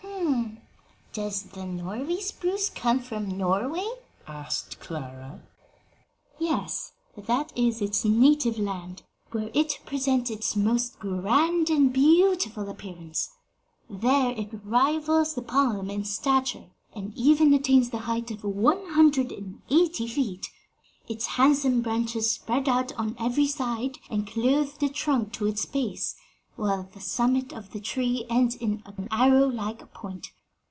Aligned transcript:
"Does 1.13 1.43
the 1.43 1.65
Norway 1.65 2.21
spruce 2.21 2.69
come 2.69 2.99
from 3.01 3.37
Norway?" 3.37 3.85
asked 4.27 4.79
Clara. 4.79 5.41
"Yes; 6.39 6.93
that 7.17 7.51
is 7.53 7.81
its 7.81 8.05
native 8.05 8.57
land, 8.57 9.03
where 9.31 9.51
it 9.53 9.79
presents 9.85 10.31
its 10.31 10.55
most 10.55 10.99
grand 10.99 11.69
and 11.69 11.91
beautiful 11.91 12.69
appearance. 12.69 13.29
There 13.89 14.31
it 14.31 14.51
'rivals 14.63 15.33
the 15.33 15.41
palm 15.41 15.89
in 15.89 16.05
stature, 16.05 16.69
and 16.95 17.11
even 17.17 17.53
attains 17.53 17.89
the 17.89 17.99
height 17.99 18.31
of 18.31 18.45
one 18.45 18.91
hundred 18.93 19.33
and 19.33 19.61
eighty 19.69 20.07
feet. 20.07 20.47
Its 21.09 21.25
handsome 21.25 21.81
branches 21.81 22.31
spread 22.31 22.69
out 22.69 22.93
on 22.93 23.17
every 23.19 23.47
side 23.47 23.97
and 24.09 24.25
clothe 24.25 24.77
the 24.79 24.87
trunk 24.87 25.33
to 25.33 25.47
its 25.47 25.65
base, 25.65 26.15
while 26.55 26.87
the 26.93 27.01
summit 27.01 27.51
of 27.51 27.71
the 27.71 27.81
tree 27.81 28.25
ends 28.29 28.55
in 28.55 28.81
an 28.85 29.07
arrow 29.11 29.47
like 29.47 29.93
point. 29.93 30.31